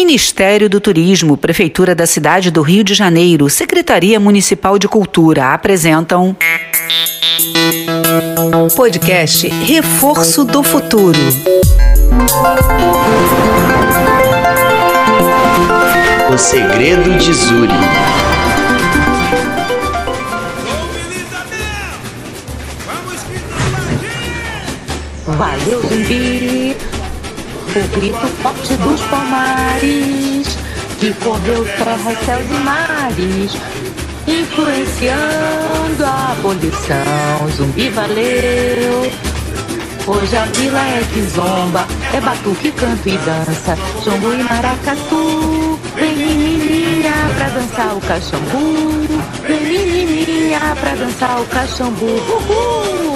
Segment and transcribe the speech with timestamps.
[0.00, 6.34] Ministério do Turismo, Prefeitura da Cidade do Rio de Janeiro, Secretaria Municipal de Cultura apresentam.
[8.74, 11.18] Podcast Reforço do Futuro.
[16.32, 17.74] O segredo de Zuri.
[25.26, 26.89] Valeu, zumbi!
[27.70, 30.58] O grito forte dos palmares
[30.98, 33.56] que correu terra, céus e mares,
[34.26, 37.48] influenciando a abolição.
[37.56, 39.12] Zumbi valeu!
[40.04, 45.78] Hoje a vila é que zomba, é batuque, canto e dança, jongo e maracatu.
[45.94, 49.09] Vem menininha pra dançar o caxambu, vem
[49.56, 52.06] menininha pra dançar o caxambu.
[52.06, 53.10] Uhul!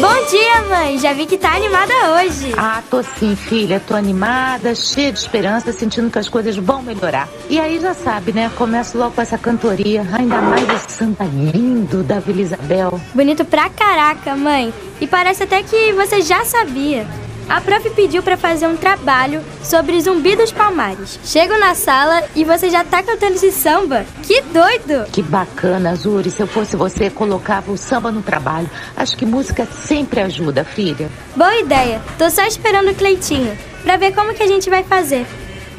[0.00, 0.98] Bom dia, mãe!
[0.98, 2.54] Já vi que tá animada hoje.
[2.56, 3.80] Ah, tô sim, filha.
[3.86, 7.28] Tô animada, cheia de esperança, sentindo que as coisas vão melhorar.
[7.48, 8.50] E aí já sabe, né?
[8.56, 13.00] Começo logo com essa cantoria, ainda mais esse samba lindo da Vila Isabel.
[13.14, 14.72] Bonito pra caraca, mãe.
[15.00, 17.06] E parece até que você já sabia.
[17.50, 21.18] A prof pediu para fazer um trabalho sobre Zumbi dos Palmares.
[21.24, 24.06] Chego na sala e você já tá cantando esse samba?
[24.22, 25.10] Que doido!
[25.10, 26.30] Que bacana, Zuri.
[26.30, 28.70] Se eu fosse você, colocava o samba no trabalho.
[28.96, 31.10] Acho que música sempre ajuda, filha.
[31.34, 32.00] Boa ideia.
[32.16, 35.26] Tô só esperando o Cleitinho para ver como que a gente vai fazer.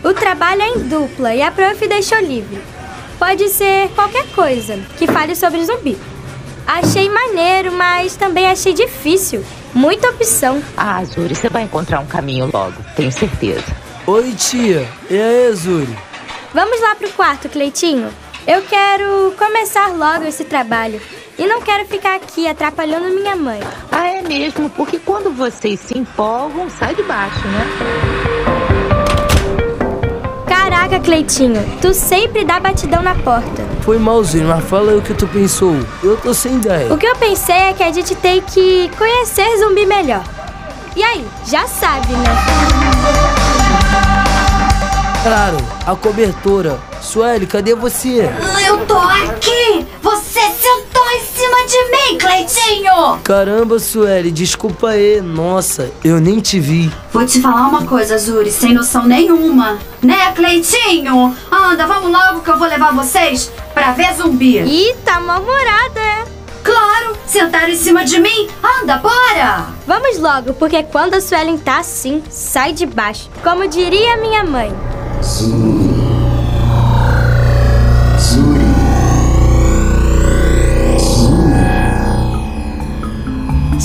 [0.04, 2.62] O trabalho é em dupla e a prof deixou livre.
[3.18, 5.98] Pode ser qualquer coisa que fale sobre zumbi.
[6.74, 9.44] Achei maneiro, mas também achei difícil.
[9.74, 10.64] Muita opção.
[10.78, 13.66] Ah, Zuri, você vai encontrar um caminho logo, tenho certeza.
[14.08, 14.88] Oi, tia.
[15.10, 15.94] E aí, Zuri?
[16.54, 18.10] Vamos lá pro quarto, Cleitinho.
[18.48, 21.02] Eu quero começar logo esse trabalho.
[21.38, 23.60] E não quero ficar aqui atrapalhando minha mãe.
[23.92, 24.70] Ah, é mesmo?
[24.70, 28.71] Porque quando vocês se empolgam, sai de baixo, né?
[30.82, 33.64] Caraca, Cleitinho, tu sempre dá batidão na porta.
[33.82, 35.76] Foi malzinho, mas fala aí o que tu pensou.
[36.02, 36.92] Eu tô sem ideia.
[36.92, 40.24] O que eu pensei é que a gente tem que conhecer zumbi melhor.
[40.96, 42.36] E aí, já sabe, né?
[45.22, 46.80] Claro, a cobertura.
[47.00, 48.28] Sueli, cadê você?
[48.66, 49.86] Eu tô aqui!
[50.02, 50.81] Você em cima
[51.66, 53.20] de mim, Cleitinho!
[53.24, 55.22] Caramba, Sueli, desculpa aí.
[55.22, 56.92] Nossa, eu nem te vi.
[57.12, 59.78] Vou te falar uma coisa, Zuri, sem noção nenhuma.
[60.02, 61.36] Né, Cleitinho?
[61.52, 64.60] Anda, vamos logo que eu vou levar vocês pra ver zumbi.
[64.60, 66.26] Ih, tá mal-humorada, é?
[66.64, 67.18] Claro!
[67.26, 68.48] Sentaram em cima de mim?
[68.82, 69.68] Anda, bora!
[69.88, 73.30] Vamos logo, porque quando a Suelen tá assim, sai de baixo.
[73.44, 74.72] Como diria minha mãe.
[75.24, 75.62] Zuri.
[75.62, 75.91] Zuri.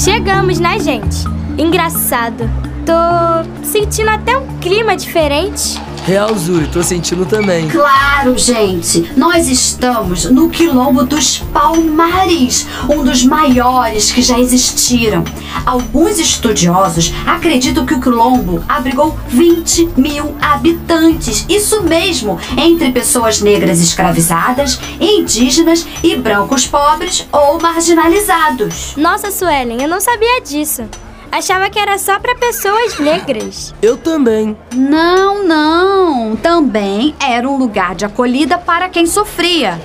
[0.07, 1.25] Chegamos, né, gente?
[1.59, 2.49] Engraçado.
[2.87, 5.81] Tô sentindo até um clima diferente.
[6.07, 7.69] Real, Zuri, tô sentindo também.
[7.69, 9.11] Claro, gente!
[9.17, 15.25] Nós estamos no Quilombo dos Palmares, um dos maiores que já existiram.
[15.67, 21.45] Alguns estudiosos acreditam que o Quilombo abrigou 20 mil habitantes.
[21.49, 28.95] Isso mesmo, entre pessoas negras escravizadas, indígenas e brancos pobres ou marginalizados.
[28.97, 30.85] Nossa, Suelen, eu não sabia disso.
[31.31, 33.75] Achava que era só para pessoas negras.
[33.83, 34.57] Eu também.
[34.75, 36.37] Não, não.
[36.37, 39.81] Também era um lugar de acolhida para quem sofria.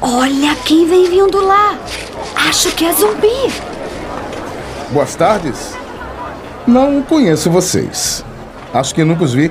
[0.00, 1.78] Olha quem vem vindo lá.
[2.48, 3.52] Acho que é zumbi.
[4.90, 5.74] Boas tardes.
[6.66, 8.24] Não conheço vocês.
[8.72, 9.50] Acho que nunca os vi.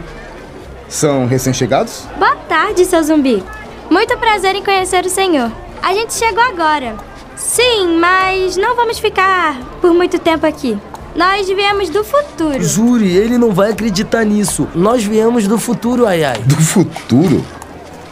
[0.87, 2.07] São recém-chegados?
[2.17, 3.43] Boa tarde, seu zumbi.
[3.89, 5.51] Muito prazer em conhecer o senhor.
[5.81, 6.95] A gente chegou agora.
[7.39, 10.77] Sim, mas não vamos ficar por muito tempo aqui.
[11.15, 12.61] Nós viemos do futuro.
[12.61, 14.67] Zuri, ele não vai acreditar nisso.
[14.75, 16.37] Nós viemos do futuro, ai ai.
[16.39, 17.43] Do futuro?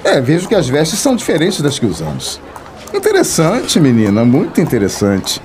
[0.04, 2.40] É, vejo que as vestes são diferentes das que usamos.
[2.94, 5.42] Interessante, menina, muito interessante.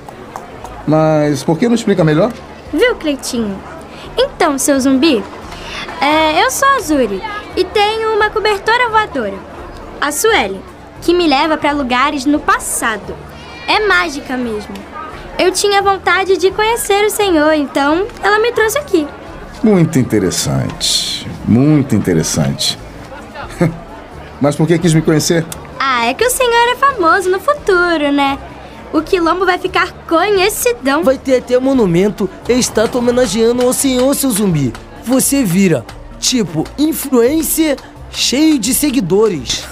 [0.87, 2.33] Mas por que não explica melhor?
[2.73, 3.59] Viu, Cleitinho?
[4.17, 5.23] Então, seu zumbi,
[6.01, 7.21] é, eu sou a Zuri
[7.57, 9.39] e tenho uma cobertora voadora.
[10.01, 10.61] A Sueli,
[11.01, 13.15] que me leva para lugares no passado.
[13.67, 14.75] É mágica mesmo.
[15.39, 19.07] Eu tinha vontade de conhecer o Senhor, então ela me trouxe aqui.
[19.63, 21.27] Muito interessante.
[21.47, 22.79] Muito interessante.
[24.41, 25.45] Mas por que quis me conhecer?
[25.79, 28.39] Ah, é que o Senhor é famoso no futuro, né?
[28.93, 31.03] O quilombo vai ficar conhecidão.
[31.03, 34.73] Vai ter até monumento e estátua homenageando o senhor, seu zumbi.
[35.05, 35.85] Você vira,
[36.21, 37.79] tipo, influencer
[38.11, 39.65] cheio de seguidores.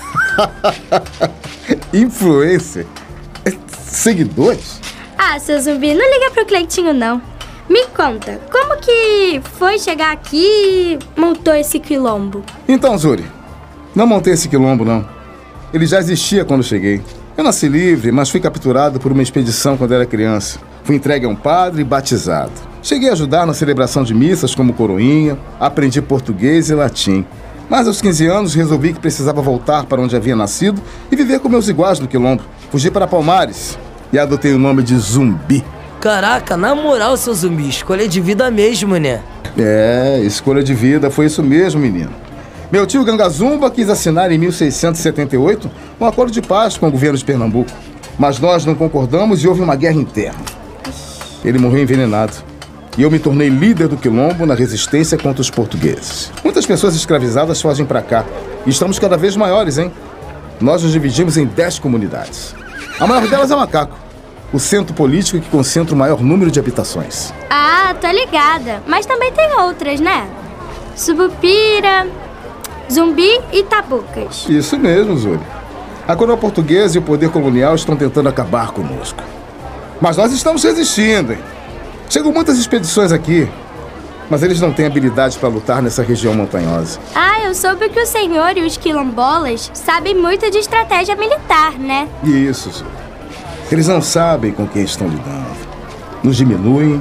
[1.92, 2.86] Influencer?
[3.90, 4.80] Seguidores?
[5.18, 7.20] Ah, seu zumbi, não liga pro Cleitinho, não.
[7.68, 12.42] Me conta, como que foi chegar aqui e montou esse quilombo?
[12.68, 13.24] Então, Zuri,
[13.94, 15.06] não montei esse quilombo, não.
[15.72, 17.02] Ele já existia quando cheguei.
[17.36, 20.58] Eu nasci livre, mas fui capturado por uma expedição quando era criança.
[20.84, 22.52] Fui entregue a um padre e batizado.
[22.82, 27.24] Cheguei a ajudar na celebração de missas como coroinha, aprendi português e latim.
[27.70, 31.48] Mas aos 15 anos resolvi que precisava voltar para onde havia nascido e viver com
[31.48, 32.42] meus iguais no quilombo.
[32.68, 33.78] Fugi para Palmares
[34.12, 35.64] e adotei o nome de Zumbi.
[36.00, 39.20] Caraca, na moral, seu zumbi, escolha de vida mesmo, né?
[39.56, 42.10] É, escolha de vida, foi isso mesmo, menino.
[42.72, 45.70] Meu tio Gangazumba quis assinar em 1678
[46.00, 47.70] um acordo de paz com o governo de Pernambuco.
[48.18, 50.40] Mas nós não concordamos e houve uma guerra interna.
[51.44, 52.49] Ele morreu envenenado.
[52.98, 56.32] E eu me tornei líder do quilombo na resistência contra os portugueses.
[56.42, 58.24] Muitas pessoas escravizadas fogem para cá.
[58.66, 59.92] E estamos cada vez maiores, hein?
[60.60, 62.54] Nós nos dividimos em 10 comunidades.
[62.98, 63.96] A maior delas é Macaco,
[64.52, 67.32] o centro político que concentra o maior número de habitações.
[67.48, 68.82] Ah, tô ligada.
[68.86, 70.28] Mas também tem outras, né?
[70.94, 72.06] Subupira,
[72.92, 74.46] Zumbi e Tabucas.
[74.48, 75.40] Isso mesmo, Zuri.
[76.06, 79.22] A coroa portuguesa e o poder colonial estão tentando acabar conosco.
[80.00, 81.38] Mas nós estamos resistindo, hein?
[82.10, 83.48] Chegam muitas expedições aqui,
[84.28, 86.98] mas eles não têm habilidade para lutar nessa região montanhosa.
[87.14, 92.08] Ah, eu soube que o senhor e os quilombolas sabem muito de estratégia militar, né?
[92.24, 92.90] Isso, Zuri.
[93.70, 95.54] Eles não sabem com quem estão lidando.
[96.20, 97.00] Nos diminuem.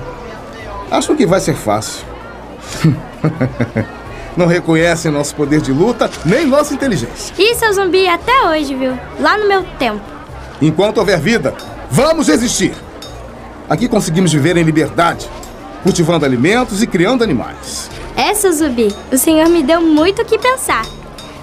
[0.92, 2.06] Acham que vai ser fácil.
[4.38, 7.34] não reconhecem nosso poder de luta, nem nossa inteligência.
[7.36, 8.96] Isso é zumbi até hoje, viu?
[9.20, 10.02] Lá no meu tempo.
[10.62, 11.56] Enquanto houver vida,
[11.90, 12.76] vamos resistir.
[13.70, 15.30] Aqui conseguimos viver em liberdade,
[15.84, 17.90] cultivando alimentos e criando animais.
[18.16, 20.86] Essa zumbi, o senhor me deu muito o que pensar.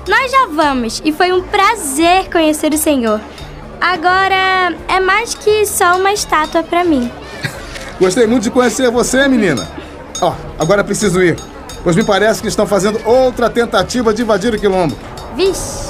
[0.09, 3.21] Nós já vamos e foi um prazer conhecer o senhor.
[3.81, 7.11] Agora é mais que só uma estátua para mim.
[8.01, 9.67] Gostei muito de conhecer você, menina.
[10.21, 11.37] Ó, agora preciso ir,
[11.85, 14.97] pois me parece que estão fazendo outra tentativa de invadir o quilombo.
[15.37, 15.87] Vixe.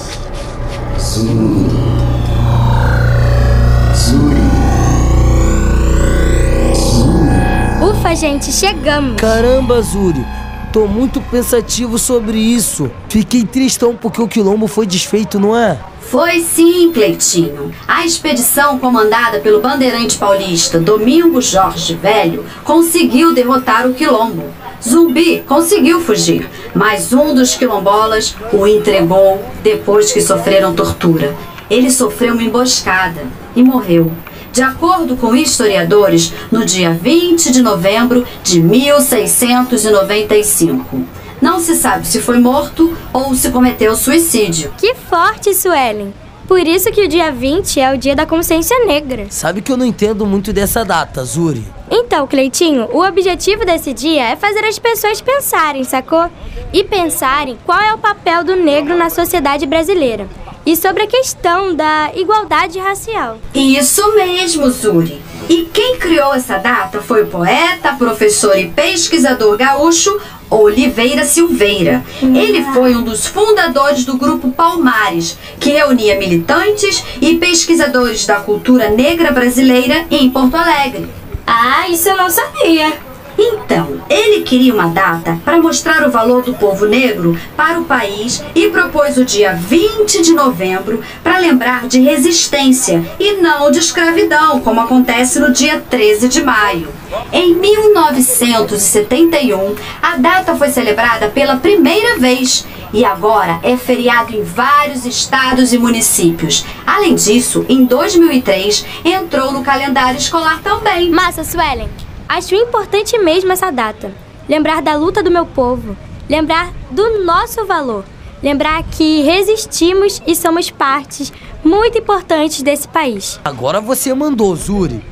[8.06, 9.20] Ufa, gente, chegamos.
[9.20, 10.25] Caramba, Zuri,
[10.73, 12.88] tô muito pensativo sobre isso.
[13.08, 15.76] Fiquei tristão porque o quilombo foi desfeito, não é?
[16.03, 17.73] Foi sim, Cleitinho.
[17.88, 24.44] A expedição comandada pelo bandeirante paulista Domingos Jorge Velho conseguiu derrotar o quilombo.
[24.81, 31.35] Zumbi conseguiu fugir, mas um dos quilombolas o entregou depois que sofreram tortura.
[31.69, 33.23] Ele sofreu uma emboscada
[33.56, 34.12] e morreu.
[34.56, 41.05] De acordo com historiadores, no dia 20 de novembro de 1695.
[41.43, 44.73] Não se sabe se foi morto ou se cometeu suicídio.
[44.79, 46.14] Que forte, Suelen.
[46.49, 49.26] Por isso que o dia 20 é o dia da consciência negra.
[49.29, 51.67] Sabe que eu não entendo muito dessa data, Zuri.
[51.91, 56.31] Então, Cleitinho, o objetivo desse dia é fazer as pessoas pensarem, sacou?
[56.73, 60.26] E pensarem qual é o papel do negro na sociedade brasileira.
[60.67, 63.39] E sobre a questão da igualdade racial.
[63.55, 65.23] Isso mesmo, Zuri.
[65.49, 70.21] E quem criou essa data foi o poeta, professor e pesquisador gaúcho
[70.51, 72.05] Oliveira Silveira.
[72.21, 78.91] Ele foi um dos fundadores do grupo Palmares, que reunia militantes e pesquisadores da cultura
[78.91, 81.09] negra brasileira em Porto Alegre.
[81.47, 82.93] Ah, isso eu não sabia.
[83.39, 88.43] Então, ele queria uma data para mostrar o valor do povo negro para o país
[88.55, 94.60] e propôs o dia 20 de novembro para lembrar de resistência e não de escravidão,
[94.60, 96.89] como acontece no dia 13 de maio.
[97.32, 105.05] Em 1971, a data foi celebrada pela primeira vez e agora é feriado em vários
[105.05, 106.65] estados e municípios.
[106.86, 111.10] Além disso, em 2003, entrou no calendário escolar também.
[111.10, 111.89] Massa, Suelen.
[112.29, 114.13] Acho importante mesmo essa data.
[114.48, 115.96] Lembrar da luta do meu povo.
[116.29, 118.05] Lembrar do nosso valor.
[118.43, 121.32] Lembrar que resistimos e somos partes
[121.64, 123.40] muito importantes desse país.
[123.44, 125.02] Agora você mandou, Zuri.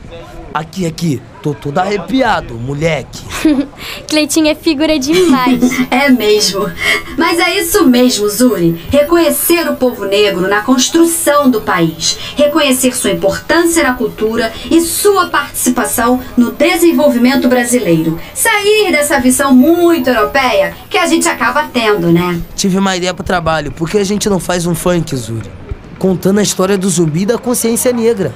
[0.54, 1.20] Aqui, aqui.
[1.42, 3.24] Tô todo arrepiado, moleque.
[4.08, 5.60] Cleitinho é figura demais.
[5.90, 6.70] É mesmo.
[7.18, 8.80] Mas é isso mesmo, Zuri.
[8.88, 12.16] Reconhecer o povo negro na construção do país.
[12.36, 18.20] Reconhecer sua importância na cultura e sua participação no desenvolvimento brasileiro.
[18.32, 22.40] Sair dessa visão muito europeia que a gente acaba tendo, né?
[22.54, 23.72] Tive uma ideia pro trabalho.
[23.72, 25.50] Por que a gente não faz um funk, Zuri?
[25.98, 28.32] Contando a história do zumbi e da consciência negra.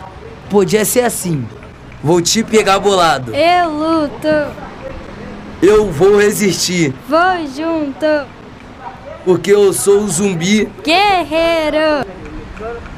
[0.50, 1.46] Podia ser assim.
[2.02, 3.34] Vou te pegar bolado.
[3.34, 4.28] Eu luto,
[5.60, 6.94] Eu vou resistir.
[7.08, 8.26] vou junto,
[9.24, 12.06] Porque eu sou o zumbi guerreiro.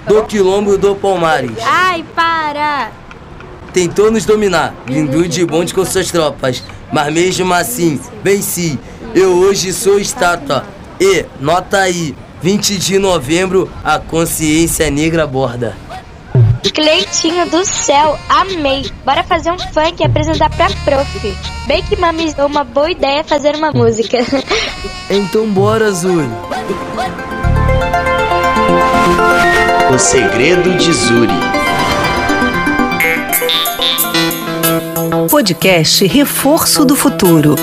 [0.07, 1.57] do quilombo do Palmares.
[1.65, 2.91] Ai, para.
[3.73, 6.63] Tentou nos dominar, vindo de bonde com suas tropas.
[6.93, 8.79] Mas mesmo assim, venci.
[9.15, 10.65] Eu hoje sou estátua.
[11.01, 15.77] E, nota aí, 20 de novembro, a consciência negra borda.
[16.69, 18.91] Cleitinho do céu, amei.
[19.05, 21.37] Bora fazer um funk e apresentar pra prof.
[21.67, 24.19] Bem que Mamis deu uma boa ideia fazer uma música.
[25.13, 26.29] Então bora, Zuri.
[29.93, 31.33] O segredo de Zuri.
[35.29, 37.57] Podcast Reforço do Futuro.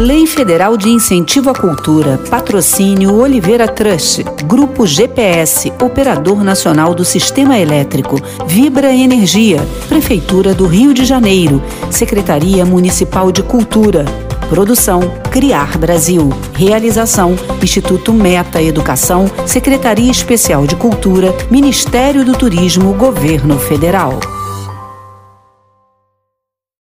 [0.00, 7.58] Lei Federal de Incentivo à Cultura, Patrocínio Oliveira Trust, Grupo GPS, Operador Nacional do Sistema
[7.58, 8.16] Elétrico,
[8.46, 14.06] Vibra Energia, Prefeitura do Rio de Janeiro, Secretaria Municipal de Cultura.
[14.48, 16.30] Produção Criar Brasil.
[16.54, 24.18] Realização Instituto Meta Educação, Secretaria Especial de Cultura, Ministério do Turismo, Governo Federal.